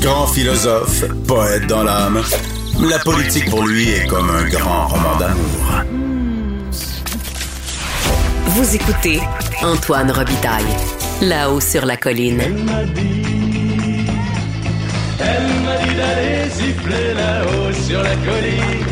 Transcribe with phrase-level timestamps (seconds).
[0.00, 2.22] Grand philosophe, poète dans l'âme,
[2.88, 5.82] la politique pour lui est comme un grand roman d'amour.
[8.46, 9.20] Vous écoutez
[9.62, 10.64] Antoine Robitaille,
[11.20, 12.40] là-haut sur la colline.
[12.40, 13.22] Elle m'a dit,
[15.18, 18.86] elle m'a dit d'aller siffler là-haut sur la colline,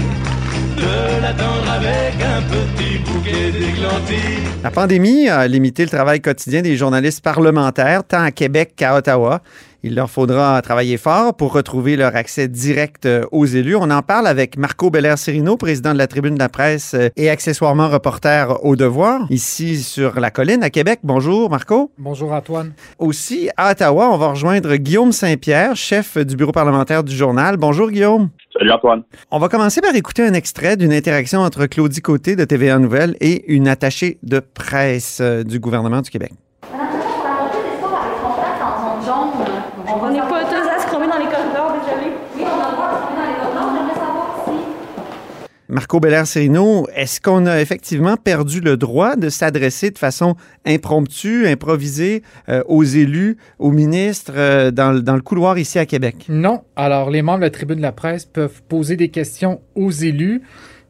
[0.76, 4.44] de l'attendre avec un petit bouquet d'églantines.
[4.64, 9.40] La pandémie a limité le travail quotidien des journalistes parlementaires, tant à Québec qu'à Ottawa.
[9.82, 13.76] Il leur faudra travailler fort pour retrouver leur accès direct euh, aux élus.
[13.76, 17.30] On en parle avec Marco Belair-Sirino, président de la Tribune de la presse euh, et
[17.30, 21.00] accessoirement reporter au Devoir, ici sur la colline à Québec.
[21.02, 21.90] Bonjour Marco.
[21.98, 22.72] Bonjour Antoine.
[22.98, 27.56] Aussi à Ottawa, on va rejoindre Guillaume Saint-Pierre, chef du bureau parlementaire du journal.
[27.56, 28.30] Bonjour Guillaume.
[28.58, 29.02] Salut Antoine.
[29.30, 33.16] On va commencer par écouter un extrait d'une interaction entre Claudie Côté de TVA Nouvelles
[33.20, 36.32] et une attachée de presse euh, du gouvernement du Québec.
[39.98, 42.12] On n'est pas autorisé à se dans les corridors, désolé.
[42.36, 43.72] Oui, on a le droit de se dans les corridors.
[43.74, 44.52] J'aimerais savoir si.
[45.68, 50.36] Marco Belair-Serino, est-ce qu'on a effectivement perdu le droit de s'adresser de façon
[50.66, 55.86] impromptue, improvisée euh, aux élus, aux ministres euh, dans, le- dans le couloir ici à
[55.86, 56.26] Québec?
[56.28, 56.62] Non.
[56.76, 60.42] Alors, les membres de la tribune de la presse peuvent poser des questions aux élus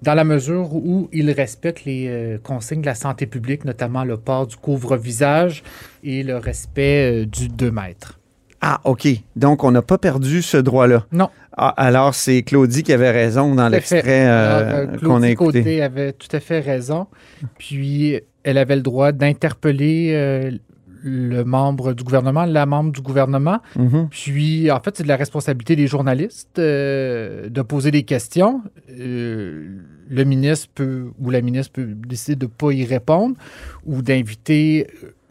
[0.03, 4.17] dans la mesure où ils respectent les euh, consignes de la santé publique, notamment le
[4.19, 5.62] port du couvre-visage
[6.05, 8.19] et le respect euh, du 2 mètres.
[8.69, 9.06] Ah, OK.
[9.36, 11.06] Donc, on n'a pas perdu ce droit-là.
[11.12, 11.28] Non.
[11.56, 15.59] Ah, alors, c'est Claudie qui avait raison dans l'extrait euh, euh, qu'on a Claudie écouté.
[15.61, 17.06] Côté avait tout à fait raison.
[17.59, 20.50] Puis, elle avait le droit d'interpeller euh,
[21.04, 23.60] le membre du gouvernement, la membre du gouvernement.
[23.77, 24.09] Mhm.
[24.10, 28.62] Puis, en fait, c'est de la responsabilité des journalistes euh, de poser des questions.
[28.98, 29.78] Euh,
[30.10, 33.37] le ministre peut, ou la ministre peut décider de ne pas y répondre
[33.84, 34.88] ou d'inviter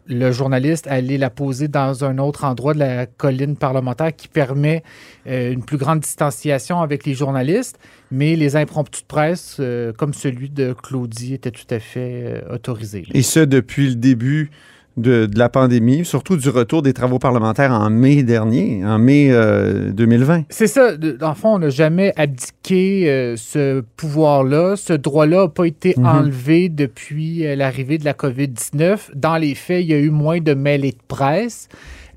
[0.08, 4.82] le journaliste aller la poser dans un autre endroit de la colline parlementaire qui permet
[5.26, 7.78] euh, une plus grande distanciation avec les journalistes.
[8.10, 12.54] Mais les impromptus de presse, euh, comme celui de Claudie, étaient tout à fait euh,
[12.54, 13.04] autorisés.
[13.14, 14.50] Et ce, depuis le début
[14.96, 19.28] de, de la pandémie, surtout du retour des travaux parlementaires en mai dernier, en mai
[19.30, 20.44] euh, 2020.
[20.48, 20.96] C'est ça.
[20.96, 24.76] Dans le fond, on n'a jamais abdiqué euh, ce pouvoir-là.
[24.76, 26.06] Ce droit-là n'a pas été Mhm.
[26.06, 29.10] enlevé depuis euh, l'arrivée de la COVID-19.
[29.14, 31.68] Dans les faits, il y a eu moins de mêlées de presse.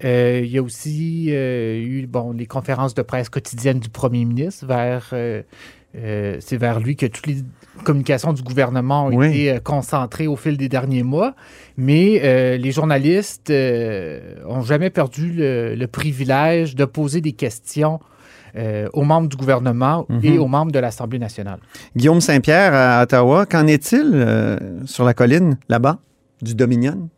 [0.06, 4.24] Euh, il y a aussi euh, eu bon, les conférences de presse quotidiennes du premier
[4.24, 5.14] ministre vers.
[5.96, 7.38] Euh, c'est vers lui que toutes les
[7.84, 9.28] communications du gouvernement ont Oui.
[9.28, 11.34] été euh, concentrées au fil des derniers mois.
[11.78, 18.00] Mais euh, les journalistes euh, ont jamais perdu le, le privilège de poser des questions
[18.56, 20.20] euh, aux membres du gouvernement Mhm.
[20.24, 21.60] et aux membres de l'Assemblée nationale.
[21.96, 26.00] Guillaume Saint-Pierre à Ottawa, qu'en est-il euh, sur la colline, là-bas,
[26.42, 27.10] du Dominion?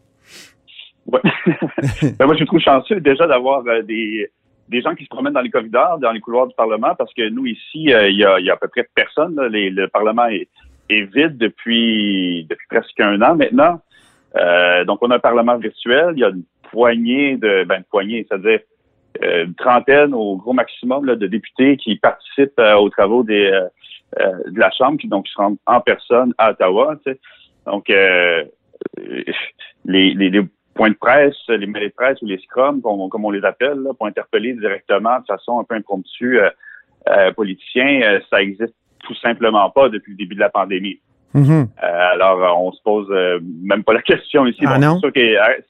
[1.08, 1.20] Ouais.
[2.20, 4.30] Ben, moi, je me trouve chanceux déjà d'avoir euh, des,
[4.72, 7.30] des gens qui se promènent dans les corridors, dans les couloirs du Parlement, parce que
[7.30, 9.36] nous, ici, euh, il y, a, y a à peu près personne.
[9.36, 9.48] là.
[9.50, 10.48] Les- le Parlement est,
[10.90, 13.82] est vide depuis, depuis presque un an maintenant.
[14.38, 16.14] Euh, donc, on a un Parlement virtuel.
[16.16, 17.64] Il y a une poignée de...
[17.66, 18.62] Ben, une poignée, c'est-à-dire
[19.24, 23.46] euh, une trentaine au gros maximum là, de députés qui participent euh, aux travaux des,
[23.52, 23.68] euh,
[24.22, 26.98] euh, de la Chambre, qui donc se rendent en personne à Ottawa.
[27.04, 27.20] tu sais.
[27.66, 28.46] Donc, euh,
[29.86, 30.42] les, les, les
[30.74, 33.44] points de presse, les mêlées de presse ou les scrums, comme, on- comme on les
[33.44, 36.50] appelle, là, pour interpeller directement de façon un peu impromptue euh,
[37.10, 41.00] euh, euh, ça existe tout simplement pas depuis le début de la pandémie.
[41.34, 41.68] Mhm.
[41.84, 44.60] Euh, alors, euh, on se pose euh, même pas la question ici.
[44.66, 44.96] Ah Bon?
[44.96, 45.20] C'est sûr que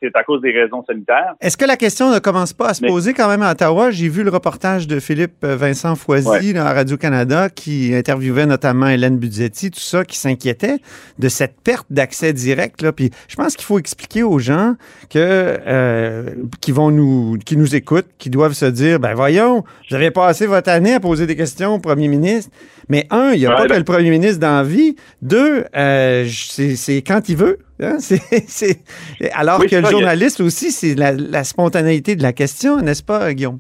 [0.02, 1.36] c'est à cause des raisons sanitaires.
[1.40, 3.92] Est-ce que la question ne commence pas à se Mais- poser quand même à Ottawa?
[3.92, 6.54] J'ai vu le reportage de Philippe Vincent Foisy Ouais.
[6.54, 10.78] là, à Radio-Canada qui interviewait notamment Hélène Budzetti, tout ça, qui s'inquiétait
[11.20, 12.82] de cette perte d'accès direct.
[12.82, 12.92] Là.
[12.92, 14.76] Puis je pense qu'il faut expliquer aux gens
[15.10, 16.30] que euh,
[16.60, 20.48] qui vont nous qui nous écoutent, qui doivent se dire ben voyons, vous avez passé
[20.48, 22.52] votre année à poser des questions au premier ministre.
[22.90, 24.96] Mais un, il n'y a Ouais, pas là- que le premier ministre dans la vie.
[25.22, 27.60] Deux, euh, c'est quand il veut.
[27.82, 27.98] hein.
[29.34, 32.78] Alors Oui, que le ça, a- journaliste aussi, c'est la, la spontanéité de la question,
[32.82, 33.60] n'est-ce pas, Guillaume?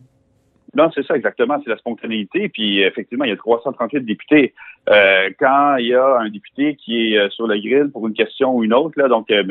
[0.74, 2.48] Non, c'est ça exactement, c'est la spontanéité.
[2.48, 4.54] Puis effectivement, il y a 338 députés.
[4.90, 8.14] Euh, quand il y a un député qui est euh, sur le grill pour une
[8.14, 9.44] question ou une autre, là, donc euh,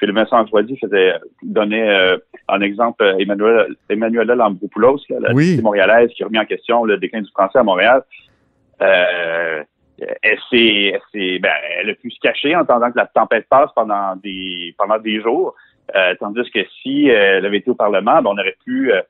[0.00, 1.12] Philippe Vincent Joisy faisait
[1.42, 2.16] donner euh,
[2.48, 5.60] en exemple Emmanuel Emmanuela Lambropoulos, la Oui.
[5.62, 8.02] montréalaise qui a remis en question le déclin du français à Montréal.
[8.80, 9.62] Euh,
[9.98, 14.16] elle s'est, ben, elle a pu se cacher en attendant que la tempête passe pendant
[14.16, 15.54] des pendant des jours.
[15.94, 19.02] Euh, tandis que si euh, elle avait été au Parlement, ben, on aurait pu euh,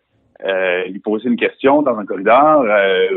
[0.44, 3.08] euh, lui poser une question dans un corridor, euh,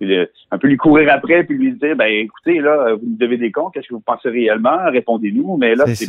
[0.00, 3.36] lui- un peu lui courir après puis lui dire ben écoutez là vous nous devez
[3.36, 4.78] des comptes qu'est-ce que vous pensez réellement?
[4.92, 6.06] Répondez-nous mais là C'est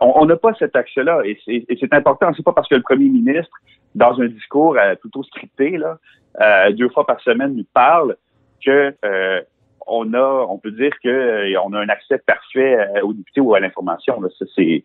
[0.00, 2.30] on n'a pas cet accès-là et c'est et c'est important.
[2.36, 3.52] C'est pas parce que le premier ministre,
[3.94, 5.98] dans un discours euh, plutôt scripté, là,
[6.40, 8.16] euh, deux fois par semaine, nous parle
[8.64, 9.40] que euh,
[9.88, 13.40] on a, on peut dire que euh, on a un accès parfait euh, aux députés
[13.40, 14.20] ou à l'information.
[14.20, 14.28] là.
[14.38, 14.84] Ça, c'est,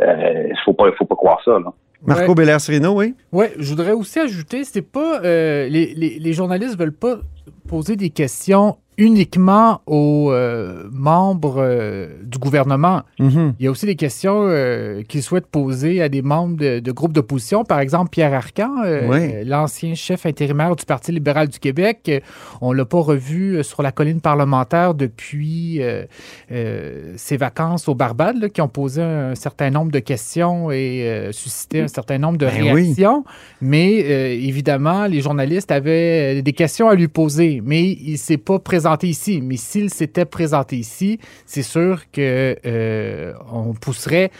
[0.00, 1.52] euh, faut pas, faut pas croire ça.
[1.52, 1.72] Là.
[2.06, 2.34] Marco Ouais.
[2.34, 3.14] Bellercino, oui?
[3.32, 7.16] Oui, je voudrais aussi ajouter, c'est pas euh, les, les, les journalistes veulent pas
[7.68, 13.02] poser des questions uniquement aux euh, membres euh, du gouvernement.
[13.18, 13.54] Mhm.
[13.58, 16.92] Il y a aussi des questions euh, qu'ils souhaitent poser à des membres de, de
[16.92, 17.64] groupes d'opposition.
[17.64, 19.44] Par exemple, Pierre Arcan, euh, Oui.
[19.48, 22.22] l'ancien chef intérimaire du Parti libéral du Québec.
[22.60, 25.80] On l'a pas revu sur la colline parlementaire depuis
[27.16, 31.80] ses vacances au Barbade, là, qui ont posé un certain nombre de questions et suscité
[31.80, 32.70] un certain nombre de Ben oui.
[32.82, 33.24] réactions.
[33.62, 33.92] Mais
[34.46, 38.89] évidemment, les journalistes avaient des questions à lui poser, mais il ne s'est pas présenté
[39.02, 39.40] ici.
[39.42, 44.30] Mais s'il s'était présenté ici, c'est sûr que euh, on pousserait.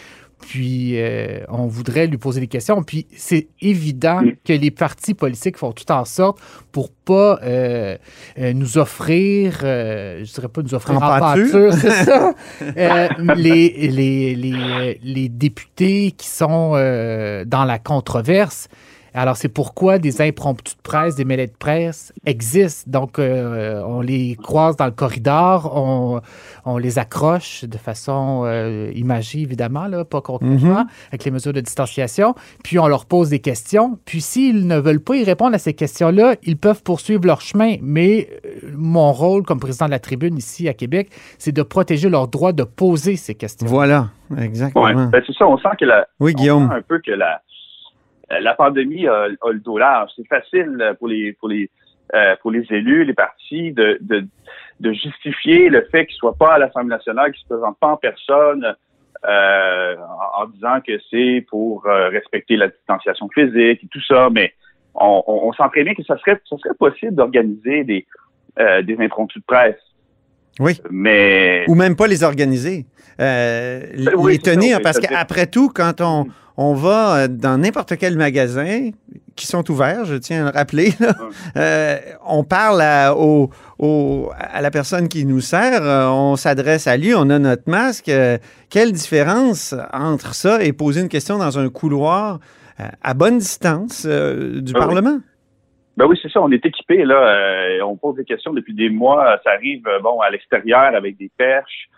[0.40, 2.82] Puis euh, on voudrait lui poser des questions.
[2.82, 6.38] Puis c'est évident que les partis politiques font tout en sorte
[6.72, 7.96] pour pas euh,
[8.38, 11.70] euh, nous offrir, euh, je dirais pas nous offrir En en pâture.
[11.70, 18.68] pâture, c'est ça, euh, les, les, les, les députés qui sont euh, dans la controverse.
[19.14, 22.90] Alors, c'est pourquoi des impromptus de presse, des mêlées de presse existent.
[22.90, 26.20] Donc, euh, on les croise dans le corridor, on,
[26.64, 31.60] on les accroche de façon euh, imagée, évidemment, là, pas concrètement, avec les mesures de
[31.60, 32.34] distanciation.
[32.64, 33.98] Puis, on leur pose des questions.
[34.04, 37.76] Puis, s'ils ne veulent pas y répondre à ces questions-là, ils peuvent poursuivre leur chemin.
[37.82, 42.08] Mais euh, mon rôle comme président de la tribune ici à Québec, c'est de protéger
[42.08, 43.66] leur droit de poser ces questions.
[43.66, 44.44] Voilà, Ouais.
[44.44, 45.06] exactement.
[45.08, 45.46] Ben, c'est ça.
[45.46, 46.68] On sent que la, Oui, on Guillaume.
[46.68, 47.40] sent un peu que la,
[48.30, 50.10] la pandémie a, a le dos large.
[50.16, 51.70] C'est facile pour les pour les
[52.14, 54.26] euh, pour les élus, les partis, de, de,
[54.80, 57.96] de justifier le fait qu'ils soient pas à l'Assemblée nationale, qu'ils se présentent pas en
[57.96, 58.74] personne,
[59.28, 64.28] euh, en, en disant que c'est pour euh, respecter la distanciation physique et tout ça.
[64.30, 64.52] Mais
[64.94, 68.06] on, on, on sent très bien que ça serait ça serait possible d'organiser des
[68.58, 69.76] euh, des impromptus de presse.
[70.58, 70.72] Oui.
[70.90, 72.84] Mais Ou même pas les organiser.
[73.20, 73.82] Euh,
[74.16, 76.26] oui, les ça, tenir, oui, parce qu'après tout, quand on,
[76.62, 78.90] on va euh, dans n'importe quel magasin,
[79.36, 81.14] qui sont ouverts, je tiens à le rappeler, là,
[81.56, 81.96] euh,
[82.26, 83.48] on parle à, au-
[83.78, 87.68] au- à la personne qui nous sert, euh, on s'adresse à lui, on a notre
[87.70, 88.08] masque.
[88.10, 88.36] euh,
[88.68, 92.38] quelle différence entre ça et poser une question dans un couloir
[92.80, 94.86] euh, à bonne distance du Ah oui.
[94.86, 95.18] Parlement?
[95.96, 96.40] Ben oui, c'est ça.
[96.40, 97.20] On est équipé là.
[97.84, 99.38] on pose des questions depuis des mois.
[99.44, 101.88] Ça arrive bon à l'extérieur avec des perches.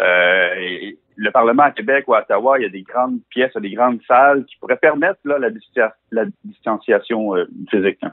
[0.00, 3.52] Euh, et le Parlement à Québec ou à Ottawa, il y a des grandes pièces,
[3.60, 7.98] des grandes salles qui pourraient permettre là, la, distanciation euh, physique.
[8.02, 8.12] hein.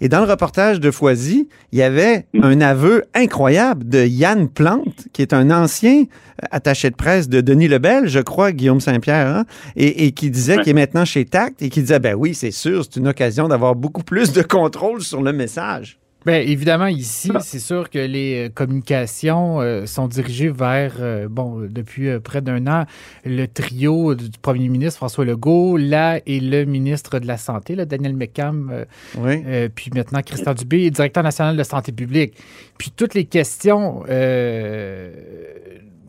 [0.00, 2.44] Et dans le reportage de Foisy, il y avait Mm.
[2.44, 7.40] un aveu incroyable de Yann Plante, qui est un ancien euh, attaché de presse de
[7.40, 11.24] Denis Lebel, je crois, Guillaume Saint-Pierre, hein, et, et qui disait qu'il est maintenant chez
[11.24, 14.42] Tact et qui disait, ben oui, c'est sûr, c'est une occasion d'avoir beaucoup plus de
[14.42, 15.98] contrôle sur le message.
[16.26, 21.66] Bien, évidemment, ici, c'est sûr que les euh, communications euh, sont dirigées vers, euh, bon,
[21.68, 22.86] depuis euh, près d'un an,
[23.26, 27.84] le trio du premier ministre François Legault, là, et le ministre de la Santé, là,
[27.84, 28.86] Daniel McCam,
[29.18, 29.42] Oui.
[29.74, 32.34] puis maintenant Christian Dubé, directeur national de santé publique.
[32.78, 34.02] Puis toutes les questions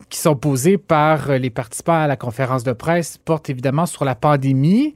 [0.08, 4.14] qui sont posées par les participants à la conférence de presse portent évidemment sur la
[4.14, 4.94] pandémie.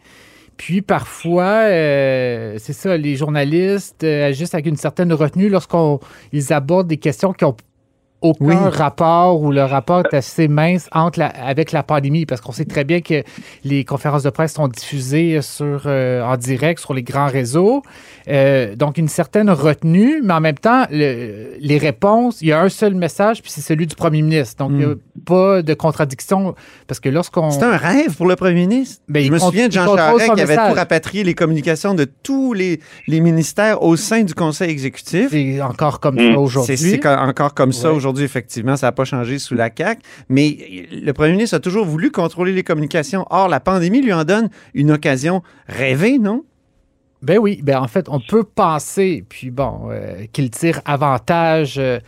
[0.61, 6.01] Puis parfois, euh, c'est ça, les journalistes euh, agissent avec une certaine retenue lorsqu'on
[6.35, 7.57] ils abordent des questions qui ont
[8.23, 8.55] aucun Oui.
[8.71, 12.65] rapport ou le rapport est assez mince entre la- avec la pandémie parce qu'on sait
[12.65, 13.23] très bien que
[13.65, 17.83] les conférences de presse sont diffusées sur, euh, en direct sur les grands réseaux.
[18.29, 22.61] Euh, donc, une certaine retenue, mais en même temps, le- les réponses, il y a
[22.61, 24.57] un seul message, puis c'est celui du premier ministre.
[24.59, 26.55] Donc, il n'y a pas de contradiction
[26.87, 27.51] parce que lorsqu'on...
[27.51, 29.03] C'était un rêve pour le premier ministre.
[29.09, 30.69] Ben, je il me souviens de Jean Charest qui avait message.
[30.71, 35.29] tout rapatrié les communications de tous les, les ministères au sein du conseil exécutif.
[35.31, 36.33] C'est encore comme Mm.
[36.35, 36.77] ça aujourd'hui.
[36.77, 37.97] C'est c'est co- encore comme ça Ouais.
[38.19, 38.77] Effectivement.
[38.77, 40.03] Ça n'a pas changé sous la CAQ.
[40.29, 43.27] Mais le premier ministre a toujours voulu contrôler les communications.
[43.31, 46.45] Or, la pandémie lui en donne une occasion rêvée, non?
[47.23, 51.99] Ben oui, ben en fait, on peut penser, puis bon, euh, qu'il tire avantage euh,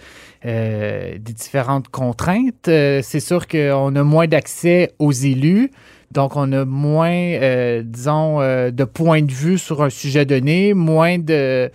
[0.46, 2.64] euh, des différentes contraintes.
[2.64, 5.70] C'est sûr qu'on a moins d'accès aux élus,
[6.12, 10.74] donc on a moins, euh, disons, euh, de points de vue sur un sujet donné,
[10.74, 11.70] moins de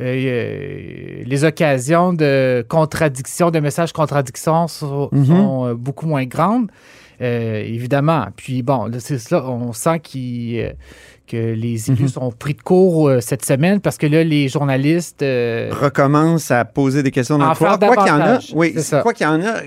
[0.00, 5.26] euh, les occasions de contradiction, de messages contradictions sont, Mhm.
[5.26, 6.68] sont, beaucoup moins grandes.
[7.20, 8.26] Évidemment.
[8.34, 10.74] Puis bon, là, c'est ça, on sent qu'il,
[11.32, 12.08] que les élus Mhm.
[12.08, 15.22] sont pris de court euh, cette semaine parce que là, les journalistes.
[15.22, 19.12] euh, recommence à poser des questions dans le Quoi qu'il y en a, oui, quoi
[19.12, 19.64] qu'il y en a, euh,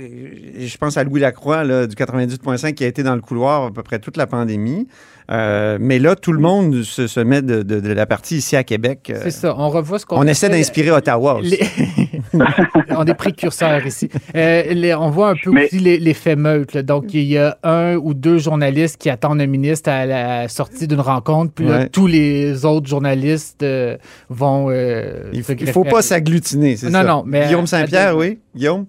[0.60, 3.72] je pense à Louis Lacroix là, du 98.5 qui a été dans le couloir à
[3.72, 4.88] peu près toute la pandémie.
[5.32, 8.56] Euh, mais là, tout le monde se, se met de, de- de la partie ici
[8.56, 9.12] à Québec.
[9.24, 11.58] C'est ça, on revoit ce qu'on on essaie d'inspirer Ottawa aussi.
[11.58, 12.05] les-
[12.90, 14.10] on est précurseurs ici.
[14.36, 16.74] Euh, les- on voit un peu Mais- aussi les- l'effet meute.
[16.74, 16.84] là.
[16.84, 20.88] Donc, il y a un ou deux journalistes qui attendent le ministre à la sortie
[20.88, 21.90] d'une rencontre, puis là, Ouais.
[21.90, 23.98] tous les autres journalistes euh,
[24.30, 24.70] vont.
[24.70, 27.04] euh, Il ne faut pas s'agglutiner, c'est Non, ça.
[27.04, 28.40] non, mais- Guillaume Saint-Pierre, oui.
[28.56, 28.86] Guillaume?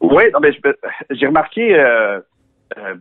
[0.00, 0.50] Oui, non, mais
[1.10, 2.20] j'ai remarqué, euh,
[2.78, 2.94] euh,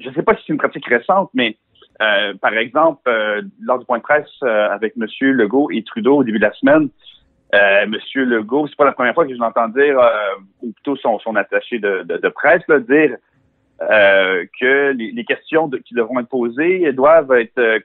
[0.00, 1.56] je ne sais pas si c'est une pratique récente, mais
[2.00, 5.06] euh, par exemple, euh, lors du point de presse euh, avec M.
[5.20, 6.88] Legault et Trudeau au début de la semaine,
[7.54, 7.94] euh, M.
[8.14, 10.10] Legault, c'est pas la première fois que je l'entends dire, euh,
[10.62, 13.16] ou plutôt son, son attaché de, de, de presse, là, dire
[13.90, 17.78] euh, que les, les questions de- qui devront être posées doivent être euh,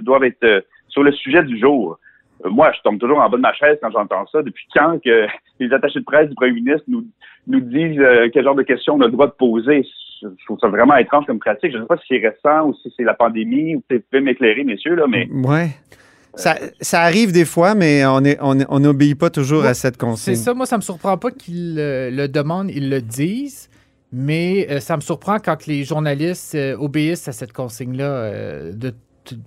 [0.00, 1.98] doivent être euh, sur le sujet du jour.
[2.44, 4.42] Moi, je tombe toujours en bas de ma chaise quand j'entends ça.
[4.42, 5.26] Depuis quand que
[5.60, 7.04] les attachés de presse du premier ministre nous,
[7.46, 8.00] nous disent
[8.32, 9.86] quel genre de questions on a le droit de poser?
[10.22, 11.72] Je trouve ça vraiment étrange comme pratique.
[11.72, 14.08] Je ne sais pas si c'est récent ou si c'est la pandémie ou peut-être vous
[14.10, 15.68] pouvez m'éclairer, messieurs, là, mais Ouais.
[16.36, 20.34] Ça, ça arrive des fois, mais on n'obéit pas toujours Ouais, à cette consigne.
[20.34, 23.68] C'est ça, moi, ça me surprend pas qu'ils le demandent, ils le disent,
[24.14, 28.94] mais euh, ça me surprend quand les journalistes euh, obéissent à cette consigne-là euh, de,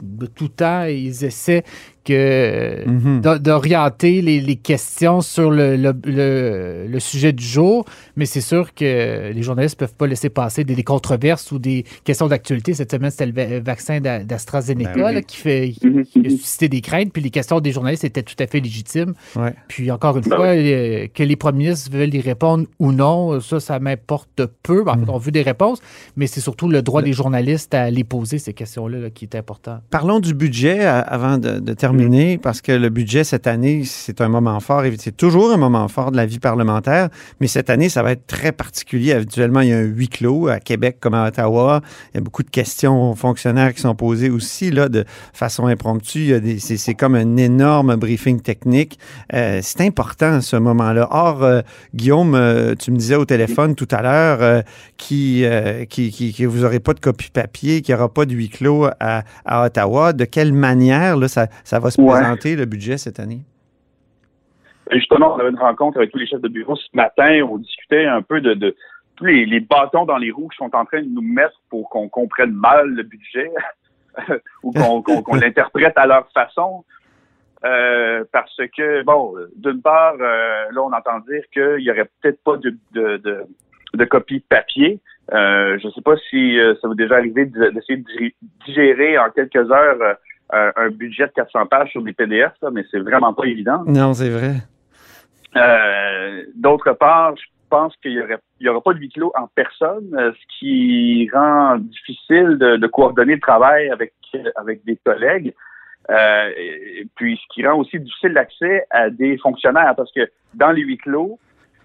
[0.01, 1.63] de tout temps et ils essaient
[2.07, 3.21] que Mhm.
[3.21, 7.85] d'o- d'orienter les, les questions sur le, le- le- le sujet du jour,
[8.15, 11.83] mais c'est sûr que les journalistes peuvent pas laisser passer des, des controverses ou des
[12.03, 12.73] questions d'actualité.
[12.73, 15.13] Cette semaine, c'était le va- vaccin d'A- d'AstraZeneca Ben oui.
[15.15, 16.29] là, qui, fait, Mhm, qui a mhm.
[16.37, 19.13] suscité des craintes, puis les questions des journalistes étaient tout à fait légitimes.
[19.35, 19.53] Ouais.
[19.67, 23.39] Puis encore une Ben fois, euh, que les premiers ministres veulent y répondre ou non,
[23.41, 24.83] ça, ça m'importe peu.
[24.87, 25.05] En Mm.
[25.05, 25.79] fait, on veut des réponses,
[26.15, 29.35] mais c'est surtout le droit des journalistes à les poser, ces questions-là, là, qui est
[29.35, 29.79] important.
[29.89, 31.75] Parlons du budget euh, avant de, de Mm.
[31.97, 34.83] Terminer, parce que le budget cette année, c'est un moment fort.
[34.97, 38.27] C'est toujours un moment fort de la vie parlementaire, mais cette année, ça va être
[38.27, 39.13] très particulier.
[39.13, 41.81] Habituellement, il y a un huis clos à Québec comme à Ottawa.
[42.13, 45.67] Il y a beaucoup de questions aux fonctionnaires qui sont posées aussi là, de façon
[45.67, 46.33] impromptue.
[46.59, 48.99] C'est comme un énorme briefing technique.
[49.33, 51.07] Euh, c'est important ce moment-là.
[51.11, 51.61] Or, euh,
[51.95, 54.63] Guillaume, euh, tu me disais au téléphone tout à l'heure
[54.97, 55.45] qui,
[55.89, 59.23] qui, vous n'aurez pas de copie papier, qu'il n'y aura pas de huis clos à,
[59.45, 60.13] à Ottawa.
[60.13, 62.11] De quelle manière là, ça, ça va se Ouais.
[62.13, 63.41] présenter, le budget, cette année?
[64.91, 67.41] Justement, on avait une rencontre avec tous les chefs de bureau ce matin.
[67.49, 68.75] On discutait un peu de, de
[69.17, 71.89] tous les, les bâtons dans les roues qui sont en train de nous mettre pour
[71.89, 73.51] qu'on comprenne mal le budget
[74.63, 76.85] ou qu'on l'interprète à leur façon.
[77.65, 82.41] Euh, parce que, bon, d'une part, euh, là, on entend dire qu'il y aurait peut-être
[82.43, 83.43] pas de, de, de,
[83.93, 85.01] de copie papier.
[85.33, 88.35] Euh, je ne sais pas si ça vous est déjà arrivé de- d'essayer de dig-
[88.65, 90.15] digérer en quelques heures
[90.53, 93.83] euh, un- budget de 400 pages sur des PDF, là, mais c'est vraiment pas évident.
[93.85, 94.55] Non, c'est vrai.
[95.55, 99.31] Euh, D'autre part, je pense qu'il y aurait, il y aura pas de huis clos
[99.35, 104.13] en personne, euh, ce qui rend difficile de, de coordonner le travail avec
[104.55, 105.53] avec des collègues.
[106.09, 110.71] Euh, et puis ce qui rend aussi difficile l'accès à des fonctionnaires parce que dans
[110.71, 111.39] les huis clos,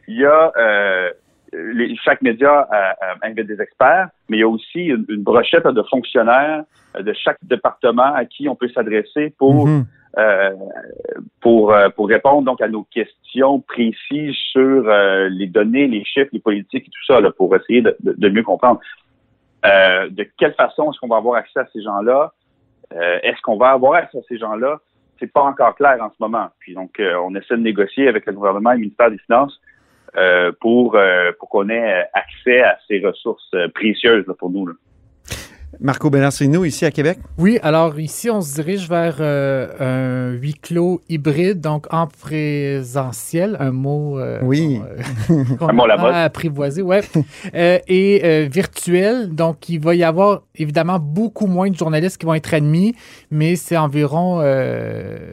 [0.07, 1.11] il y a euh,
[1.53, 5.23] les- chaque média a- a- invite des experts, mais il y a aussi une, une
[5.23, 6.65] brochette de fonctionnaires
[6.97, 9.85] euh, de chaque département à qui on peut s'adresser pour Mhm.
[10.19, 10.51] euh,
[11.41, 16.31] pour euh, pour répondre donc à nos questions précises sur euh, les données, les chiffres,
[16.33, 18.81] les politiques et tout ça, là, pour essayer de, de- de mieux comprendre.
[19.65, 22.33] Euh, de quelle façon est-ce qu'on va avoir accès à ces gens-là?
[22.95, 24.81] Euh, Est-ce qu'on va avoir accès à ces gens-là?
[25.19, 26.49] C'est pas encore clair en ce moment.
[26.59, 29.57] Puis donc, euh, on essaie de négocier avec le gouvernement et le ministère des Finances
[29.57, 29.72] euh,
[30.61, 34.67] pour euh, pour qu'on ait accès à ces ressources euh, précieuses là, pour nous.
[34.67, 34.75] Là.
[35.83, 37.19] Marco Bellasino, ici à Québec?
[37.39, 43.57] Oui, alors ici, on se dirige vers euh, un huis clos hybride, donc en présentiel,
[43.59, 44.79] un mot euh, Oui.
[45.29, 46.15] bon, euh, qu'on Un mot à la a mode.
[46.15, 47.01] apprivoisé, ouais,
[47.55, 49.35] Euh, et euh, virtuel.
[49.35, 52.95] Donc, il va y avoir évidemment beaucoup moins de journalistes qui vont être admis,
[53.33, 55.33] mais c'est environ euh,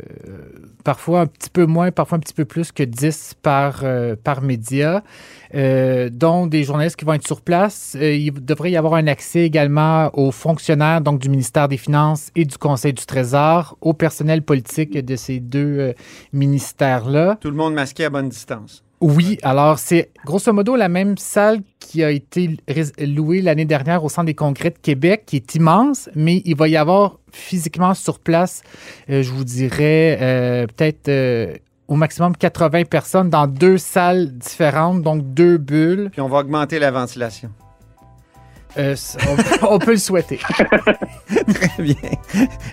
[0.83, 4.41] parfois un petit peu moins, parfois un petit peu plus que 10 par, euh, par
[4.41, 5.03] média,
[5.55, 7.95] euh, dont des journalistes qui vont être sur place.
[7.99, 12.29] Euh, il devrait y avoir un accès également aux fonctionnaires donc du ministère des Finances
[12.35, 15.93] et du Conseil du Trésor, au personnel politique de ces deux euh,
[16.33, 17.37] ministères-là.
[17.41, 18.83] Tout le monde masqué à bonne distance.
[19.01, 22.57] Oui, alors c'est grosso modo la même salle qui a été
[22.99, 26.67] louée l'année dernière au Centre des congrès de Québec, qui est immense, mais il va
[26.67, 28.61] y avoir physiquement sur place,
[29.09, 31.55] euh, je vous dirais, euh, peut-être euh,
[31.89, 36.09] au maximum 80 personnes dans deux salles différentes, donc deux bulles.
[36.11, 37.49] Puis on va augmenter la ventilation.
[38.77, 38.95] Euh,
[39.61, 40.39] on, on peut le souhaiter.
[41.53, 41.95] Très bien.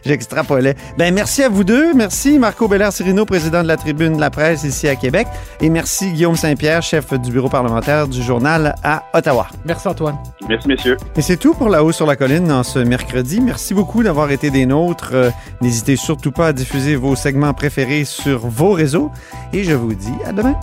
[0.04, 0.74] J'extrapolais.
[0.98, 1.94] Ben, merci à vous deux.
[1.94, 5.26] Merci Marco Bellard-Cirino, président de la Tribune de la presse ici à Québec.
[5.60, 9.46] Et merci Guillaume Saint-Pierre, chef du bureau parlementaire du journal à Ottawa.
[9.64, 10.18] Merci Antoine.
[10.48, 10.96] Merci, messieurs.
[11.16, 13.40] Et c'est tout pour La Haut sur la Colline en ce mercredi.
[13.40, 15.10] Merci beaucoup d'avoir été des nôtres.
[15.12, 15.30] Euh,
[15.62, 19.10] N'hésitez surtout pas à diffuser vos segments préférés sur vos réseaux.
[19.52, 20.54] Et je vous dis à demain.